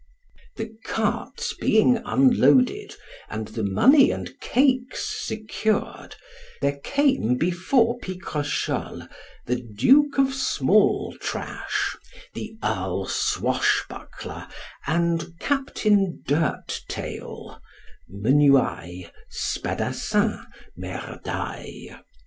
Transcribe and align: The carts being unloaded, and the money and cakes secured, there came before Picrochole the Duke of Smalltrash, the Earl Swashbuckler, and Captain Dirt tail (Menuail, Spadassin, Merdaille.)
The 0.55 0.75
carts 0.83 1.53
being 1.53 1.97
unloaded, 2.05 2.95
and 3.29 3.49
the 3.49 3.61
money 3.63 4.09
and 4.09 4.33
cakes 4.39 5.05
secured, 5.27 6.15
there 6.59 6.79
came 6.83 7.37
before 7.37 7.99
Picrochole 7.99 9.07
the 9.45 9.57
Duke 9.57 10.17
of 10.17 10.33
Smalltrash, 10.33 11.95
the 12.33 12.57
Earl 12.63 13.05
Swashbuckler, 13.05 14.47
and 14.87 15.37
Captain 15.39 16.23
Dirt 16.25 16.81
tail 16.89 17.61
(Menuail, 18.09 19.07
Spadassin, 19.29 20.43
Merdaille.) 20.75 21.99